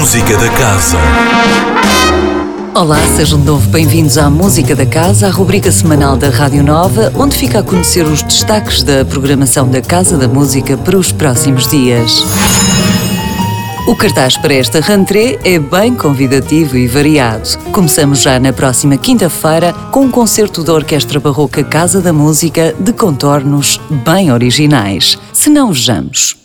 Música 0.00 0.34
da 0.38 0.48
Casa. 0.48 0.96
Olá, 2.74 2.96
sejam 3.16 3.38
de 3.38 3.44
novo 3.44 3.68
bem-vindos 3.68 4.16
à 4.16 4.30
Música 4.30 4.74
da 4.74 4.86
Casa, 4.86 5.26
a 5.26 5.30
rubrica 5.30 5.70
semanal 5.70 6.16
da 6.16 6.30
Rádio 6.30 6.64
Nova, 6.64 7.12
onde 7.14 7.36
fica 7.36 7.58
a 7.58 7.62
conhecer 7.62 8.06
os 8.06 8.22
destaques 8.22 8.82
da 8.82 9.04
programação 9.04 9.68
da 9.68 9.82
Casa 9.82 10.16
da 10.16 10.26
Música 10.26 10.78
para 10.78 10.96
os 10.96 11.12
próximos 11.12 11.68
dias. 11.68 12.24
O 13.86 13.94
cartaz 13.94 14.38
para 14.38 14.54
esta 14.54 14.80
rentrée 14.80 15.38
é 15.44 15.58
bem 15.58 15.94
convidativo 15.94 16.78
e 16.78 16.88
variado. 16.88 17.58
Começamos 17.70 18.22
já 18.22 18.40
na 18.40 18.54
próxima 18.54 18.96
quinta-feira 18.96 19.74
com 19.92 20.06
um 20.06 20.10
concerto 20.10 20.64
da 20.64 20.72
Orquestra 20.72 21.20
Barroca 21.20 21.62
Casa 21.62 22.00
da 22.00 22.10
Música 22.12 22.74
de 22.80 22.94
contornos 22.94 23.78
bem 24.02 24.32
originais. 24.32 25.18
Se 25.34 25.50
não 25.50 25.70
vejamos. 25.70 26.39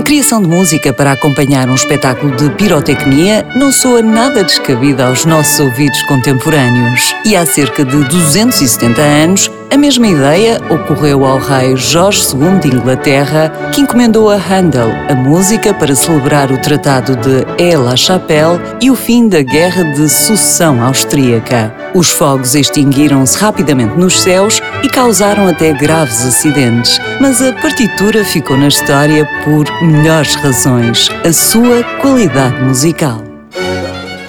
A 0.00 0.02
criação 0.02 0.40
de 0.40 0.48
música 0.48 0.94
para 0.94 1.12
acompanhar 1.12 1.68
um 1.68 1.74
espetáculo 1.74 2.34
de 2.34 2.48
pirotecnia 2.54 3.46
não 3.54 3.70
soa 3.70 4.00
nada 4.00 4.42
descabida 4.42 5.06
aos 5.06 5.26
nossos 5.26 5.60
ouvidos 5.60 6.00
contemporâneos. 6.04 7.14
E 7.22 7.36
há 7.36 7.44
cerca 7.44 7.84
de 7.84 8.02
270 8.08 8.98
anos, 8.98 9.50
a 9.70 9.76
mesma 9.76 10.08
ideia 10.08 10.58
ocorreu 10.70 11.26
ao 11.26 11.38
rei 11.38 11.76
Jorge 11.76 12.22
II 12.34 12.60
de 12.60 12.74
Inglaterra, 12.74 13.52
que 13.74 13.82
encomendou 13.82 14.30
a 14.30 14.36
Handel 14.36 14.90
a 15.06 15.14
música 15.14 15.74
para 15.74 15.94
celebrar 15.94 16.50
o 16.50 16.56
Tratado 16.56 17.14
de 17.16 17.44
Aix-la-Chapelle 17.62 18.58
e 18.80 18.90
o 18.90 18.96
fim 18.96 19.28
da 19.28 19.42
Guerra 19.42 19.84
de 19.84 20.08
Sucessão 20.08 20.82
Austríaca. 20.82 21.79
Os 21.92 22.08
fogos 22.08 22.54
extinguiram-se 22.54 23.36
rapidamente 23.36 23.98
nos 23.98 24.20
céus 24.20 24.62
e 24.82 24.88
causaram 24.88 25.48
até 25.48 25.72
graves 25.72 26.24
acidentes, 26.24 27.00
mas 27.20 27.42
a 27.42 27.52
partitura 27.52 28.24
ficou 28.24 28.56
na 28.56 28.68
história 28.68 29.28
por 29.44 29.64
melhores 29.82 30.36
razões: 30.36 31.10
a 31.24 31.32
sua 31.32 31.82
qualidade 32.00 32.62
musical. 32.62 33.24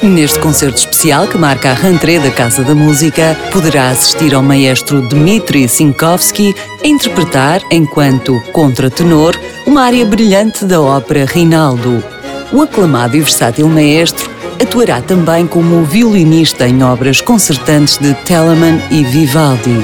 Neste 0.02 0.40
concerto 0.40 0.80
especial 0.80 1.28
que 1.28 1.38
marca 1.38 1.70
a 1.70 1.76
rentrée 1.76 2.20
da 2.20 2.32
Casa 2.32 2.64
da 2.64 2.74
Música, 2.74 3.38
poderá 3.52 3.90
assistir 3.90 4.34
ao 4.34 4.42
maestro 4.42 5.08
Dmitri 5.08 5.68
Sinkovsky 5.68 6.56
a 6.84 6.88
interpretar, 6.88 7.62
enquanto 7.70 8.42
contratenor, 8.52 9.40
uma 9.68 9.84
área 9.84 10.04
brilhante 10.04 10.66
da 10.66 10.82
ópera 10.82 11.26
Rinaldo. 11.26 12.04
O 12.52 12.64
aclamado 12.64 13.16
e 13.16 13.20
versátil 13.20 13.70
maestro 13.70 14.28
atuará 14.62 15.02
também 15.02 15.48
como 15.48 15.84
violinista 15.84 16.68
em 16.68 16.84
obras 16.84 17.20
concertantes 17.20 17.98
de 17.98 18.14
Telemann 18.14 18.80
e 18.92 19.04
Vivaldi. 19.04 19.76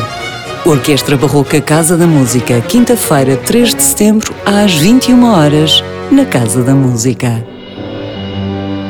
Orquestra 0.65 1.17
Barroca 1.17 1.59
Casa 1.59 1.97
da 1.97 2.05
Música, 2.05 2.61
quinta-feira, 2.61 3.35
3 3.37 3.73
de 3.73 3.81
setembro, 3.81 4.33
às 4.45 4.75
21 4.75 5.33
horas, 5.33 5.83
na 6.11 6.25
Casa 6.25 6.61
da 6.61 6.75
Música. 6.75 7.43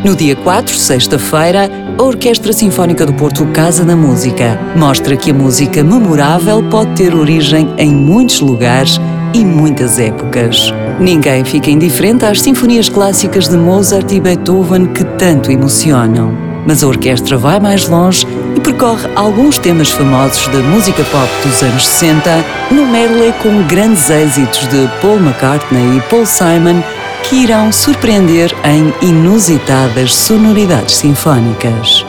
No 0.04 0.16
dia 0.16 0.36
4, 0.36 0.76
sexta-feira, 0.76 1.70
a 1.98 2.04
Orquestra 2.04 2.52
Sinfónica 2.52 3.06
do 3.06 3.14
Porto 3.14 3.46
Casa 3.48 3.86
da 3.86 3.96
Música 3.96 4.60
mostra 4.76 5.16
que 5.16 5.32
a 5.32 5.34
música 5.34 5.84
memorável 5.84 6.64
pode 6.70 6.96
ter 6.96 7.16
origem 7.16 7.74
em 7.78 7.94
muitos 7.94 8.40
lugares 8.42 9.00
e 9.34 9.44
muitas 9.44 10.00
épocas. 10.00 10.74
Ninguém 11.00 11.44
fica 11.44 11.70
indiferente 11.70 12.26
às 12.26 12.42
sinfonias 12.42 12.90
clássicas 12.90 13.48
de 13.48 13.58
Mozart 13.58 14.12
e 14.12 14.20
Beethoven 14.20 14.88
que 14.88 15.04
tanto 15.04 15.52
emocionam. 15.52 16.32
Mas 16.66 16.84
a 16.84 16.88
orquestra 16.88 17.38
vai 17.38 17.60
mais 17.60 17.88
longe 17.88 18.28
e 18.56 18.60
percorre 18.60 19.10
alguns 19.16 19.58
temas 19.58 19.90
famosos 19.90 20.48
da 20.48 20.60
música 20.60 21.04
pop 21.06 21.30
dos 21.44 21.62
anos 21.64 21.88
60 21.88 22.46
no 22.72 22.86
medley 22.88 23.34
com 23.42 23.64
grandes 23.68 24.10
êxitos 24.10 24.68
de 24.68 24.88
Paul 25.02 25.18
McCartney 25.18 25.98
e 25.98 26.02
Paul 26.10 26.26
Simon 26.26 26.82
que 27.24 27.44
irão 27.44 27.72
surpreender 27.72 28.54
em 28.64 28.94
inusitadas 29.08 30.16
sonoridades 30.16 30.96
sinfónicas. 30.96 32.06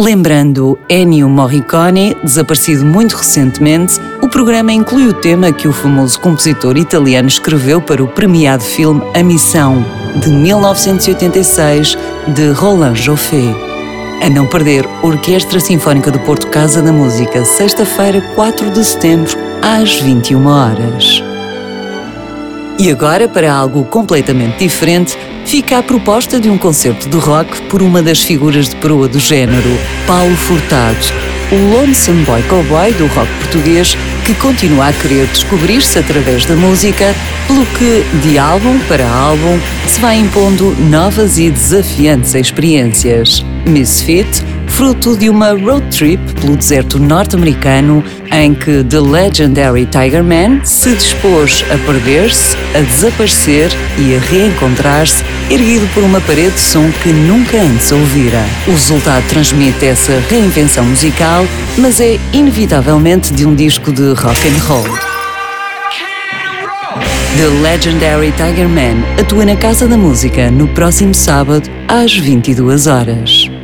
Lembrando 0.00 0.78
Ennio 0.88 1.28
Morricone, 1.28 2.16
desaparecido 2.22 2.84
muito 2.84 3.16
recentemente, 3.16 4.00
o 4.28 4.30
programa 4.30 4.70
inclui 4.70 5.08
o 5.08 5.14
tema 5.14 5.50
que 5.50 5.66
o 5.66 5.72
famoso 5.72 6.20
compositor 6.20 6.76
italiano 6.76 7.28
escreveu 7.28 7.80
para 7.80 8.04
o 8.04 8.06
premiado 8.06 8.62
filme 8.62 9.00
A 9.14 9.22
Missão, 9.22 9.82
de 10.16 10.28
1986, 10.28 11.96
de 12.34 12.50
Roland 12.50 12.94
Joffé. 12.94 13.54
A 14.20 14.28
não 14.28 14.46
perder, 14.46 14.86
Orquestra 15.02 15.58
Sinfónica 15.58 16.10
do 16.10 16.18
Porto 16.18 16.46
Casa 16.48 16.82
da 16.82 16.92
Música, 16.92 17.42
sexta-feira, 17.42 18.20
4 18.34 18.70
de 18.70 18.84
setembro, 18.84 19.34
às 19.62 19.98
21 19.98 20.46
horas. 20.46 21.22
E 22.78 22.90
agora, 22.90 23.26
para 23.26 23.50
algo 23.50 23.82
completamente 23.86 24.58
diferente, 24.58 25.16
fica 25.46 25.78
a 25.78 25.82
proposta 25.82 26.38
de 26.38 26.50
um 26.50 26.58
concerto 26.58 27.08
de 27.08 27.16
rock 27.16 27.62
por 27.62 27.80
uma 27.80 28.02
das 28.02 28.20
figuras 28.20 28.68
de 28.68 28.76
proa 28.76 29.08
do 29.08 29.18
género, 29.18 29.70
Paulo 30.06 30.36
Furtado, 30.36 31.27
o 31.50 31.56
Lonesome 31.56 32.24
Boy 32.24 32.42
Cowboy 32.42 32.92
do 32.92 33.06
rock 33.06 33.30
português 33.40 33.96
que 34.24 34.34
continua 34.34 34.88
a 34.88 34.92
querer 34.92 35.26
descobrir-se 35.28 35.98
através 35.98 36.44
da 36.44 36.54
música, 36.54 37.14
pelo 37.46 37.64
que, 37.66 38.04
de 38.22 38.38
álbum 38.38 38.78
para 38.80 39.08
álbum, 39.08 39.58
se 39.86 39.98
vai 40.00 40.18
impondo 40.18 40.76
novas 40.90 41.38
e 41.38 41.50
desafiantes 41.50 42.34
experiências. 42.34 43.42
Misfit 43.66 44.44
fruto 44.78 45.16
de 45.16 45.28
uma 45.28 45.54
road 45.54 45.84
trip 45.90 46.22
pelo 46.40 46.56
deserto 46.56 47.00
norte-americano 47.00 48.04
em 48.30 48.54
que 48.54 48.84
The 48.84 49.00
Legendary 49.00 49.86
Tiger 49.86 50.22
Man 50.22 50.64
se 50.64 50.94
dispôs 50.94 51.64
a 51.68 51.76
perder-se, 51.84 52.56
a 52.76 52.80
desaparecer 52.82 53.72
e 53.98 54.14
a 54.14 54.20
reencontrar-se, 54.20 55.24
erguido 55.50 55.84
por 55.92 56.04
uma 56.04 56.20
parede 56.20 56.52
de 56.52 56.60
som 56.60 56.88
que 57.02 57.08
nunca 57.08 57.60
antes 57.60 57.90
ouvira. 57.90 58.40
O 58.68 58.70
resultado 58.70 59.26
transmite 59.26 59.84
essa 59.84 60.12
reinvenção 60.30 60.84
musical, 60.84 61.44
mas 61.76 62.00
é 62.00 62.16
inevitavelmente 62.32 63.34
de 63.34 63.44
um 63.44 63.56
disco 63.56 63.90
de 63.90 64.12
rock 64.12 64.38
and 64.46 64.62
roll. 64.68 64.84
The 67.36 67.48
Legendary 67.62 68.32
Tiger 68.36 68.68
Man 68.68 69.02
atua 69.20 69.44
na 69.44 69.56
Casa 69.56 69.88
da 69.88 69.96
Música 69.96 70.52
no 70.52 70.68
próximo 70.68 71.12
sábado 71.12 71.68
às 71.88 72.16
22 72.16 72.86
horas. 72.86 73.57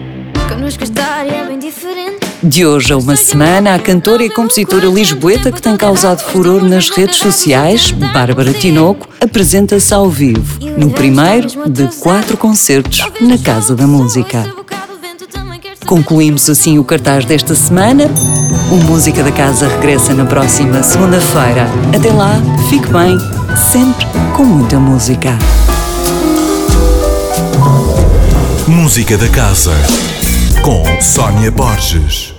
De 2.45 2.67
hoje 2.67 2.93
a 2.93 2.97
uma 2.99 3.17
semana, 3.17 3.75
a 3.75 3.79
cantora 3.79 4.23
e 4.23 4.29
compositora 4.29 4.87
lisboeta 4.87 5.51
que 5.51 5.63
tem 5.63 5.75
causado 5.79 6.21
furor 6.21 6.63
nas 6.63 6.91
redes 6.91 7.17
sociais, 7.17 7.91
Bárbara 7.91 8.53
Tinoco, 8.53 9.09
apresenta-se 9.19 9.95
ao 9.95 10.11
vivo, 10.11 10.59
no 10.77 10.91
primeiro 10.91 11.49
de 11.67 11.89
quatro 12.01 12.37
concertos 12.37 13.03
na 13.19 13.39
Casa 13.39 13.75
da 13.75 13.87
Música. 13.87 14.45
Concluímos 15.87 16.51
assim 16.51 16.79
o 16.79 16.85
cartaz 16.85 17.25
desta 17.25 17.55
semana. 17.55 18.11
O 18.71 18.77
Música 18.77 19.23
da 19.23 19.33
Casa 19.33 19.67
regressa 19.67 20.13
na 20.13 20.27
próxima 20.27 20.83
segunda-feira. 20.83 21.67
Até 21.97 22.13
lá, 22.13 22.35
fique 22.69 22.89
bem, 22.89 23.19
sempre 23.73 24.07
com 24.37 24.45
muita 24.45 24.79
música. 24.79 25.39
Música 28.69 29.17
da 29.17 29.29
Casa 29.29 29.73
com 30.63 30.83
Sónia 31.01 31.51
Borges. 31.51 32.34